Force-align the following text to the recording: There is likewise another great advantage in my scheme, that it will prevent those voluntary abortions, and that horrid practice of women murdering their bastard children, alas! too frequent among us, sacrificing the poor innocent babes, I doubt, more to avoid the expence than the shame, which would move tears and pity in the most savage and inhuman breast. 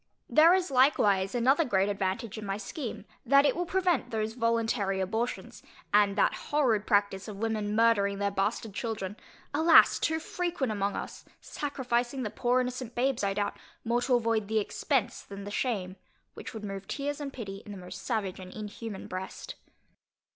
There 0.27 0.55
is 0.55 0.71
likewise 0.71 1.35
another 1.35 1.63
great 1.63 1.87
advantage 1.87 2.35
in 2.35 2.43
my 2.43 2.57
scheme, 2.57 3.05
that 3.23 3.45
it 3.45 3.55
will 3.55 3.67
prevent 3.67 4.09
those 4.09 4.33
voluntary 4.33 4.99
abortions, 4.99 5.61
and 5.93 6.15
that 6.15 6.33
horrid 6.49 6.87
practice 6.87 7.27
of 7.27 7.37
women 7.37 7.75
murdering 7.75 8.17
their 8.17 8.31
bastard 8.31 8.73
children, 8.73 9.15
alas! 9.53 9.99
too 9.99 10.17
frequent 10.19 10.71
among 10.71 10.95
us, 10.95 11.23
sacrificing 11.39 12.23
the 12.23 12.31
poor 12.31 12.61
innocent 12.61 12.95
babes, 12.95 13.23
I 13.23 13.35
doubt, 13.35 13.57
more 13.85 14.01
to 14.01 14.15
avoid 14.15 14.47
the 14.47 14.57
expence 14.57 15.21
than 15.21 15.43
the 15.43 15.51
shame, 15.51 15.97
which 16.33 16.55
would 16.55 16.63
move 16.63 16.87
tears 16.87 17.21
and 17.21 17.31
pity 17.31 17.61
in 17.63 17.71
the 17.71 17.77
most 17.77 18.01
savage 18.01 18.39
and 18.39 18.51
inhuman 18.51 19.05
breast. 19.05 19.53